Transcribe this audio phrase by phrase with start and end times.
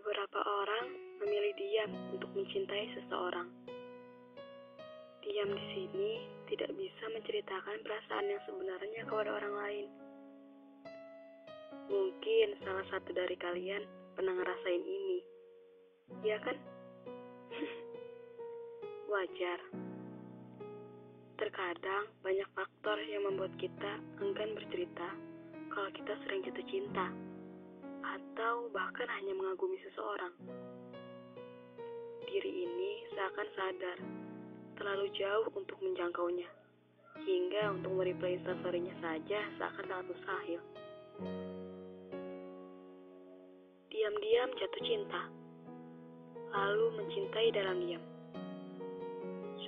[0.00, 3.52] Beberapa orang memilih diam untuk mencintai seseorang.
[5.20, 6.10] Diam di sini
[6.48, 9.86] tidak bisa menceritakan perasaan yang sebenarnya kepada orang lain.
[11.92, 13.84] Mungkin salah satu dari kalian
[14.16, 15.18] pernah ngerasain ini.
[16.24, 16.56] Ya kan?
[19.12, 19.60] Wajar.
[21.36, 25.12] Terkadang banyak faktor yang membuat kita enggan bercerita
[25.68, 27.12] kalau kita sering jatuh cinta
[28.10, 30.34] atau bahkan hanya mengagumi seseorang.
[32.26, 33.98] Diri ini seakan sadar
[34.78, 36.48] terlalu jauh untuk menjangkaunya,
[37.22, 40.60] hingga untuk mereplay instastory-nya saja seakan sangat mustahil.
[43.90, 45.22] Diam-diam jatuh cinta,
[46.54, 48.04] lalu mencintai dalam diam.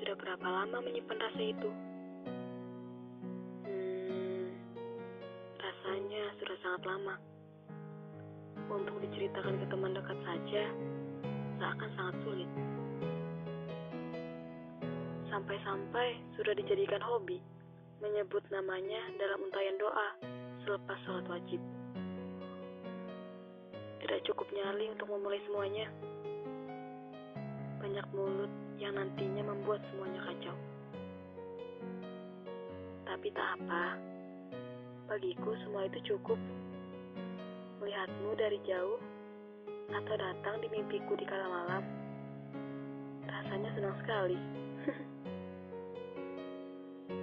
[0.00, 1.70] Sudah berapa lama menyimpan rasa itu?
[3.68, 4.48] Hmm,
[5.60, 7.14] rasanya sudah sangat lama
[8.70, 10.62] untuk diceritakan ke teman dekat saja
[11.62, 12.50] seakan sangat sulit.
[15.30, 17.38] Sampai-sampai sudah dijadikan hobi
[18.02, 20.08] menyebut namanya dalam untayan doa
[20.66, 21.62] selepas sholat wajib.
[24.02, 25.86] Tidak cukup nyali untuk memulai semuanya.
[27.78, 28.52] Banyak mulut
[28.82, 30.56] yang nantinya membuat semuanya kacau.
[33.06, 33.84] Tapi tak apa,
[35.06, 36.38] bagiku semua itu cukup
[38.02, 38.98] melihatmu dari jauh
[39.94, 41.86] atau datang di mimpiku di kala malam.
[43.30, 44.38] Rasanya senang sekali.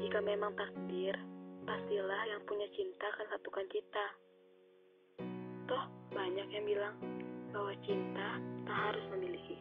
[0.07, 1.19] Jika memang takdir,
[1.67, 4.05] pastilah yang punya cinta akan satukan kita.
[5.67, 5.83] Toh
[6.15, 6.95] banyak yang bilang
[7.51, 9.59] bahwa cinta tak harus memiliki.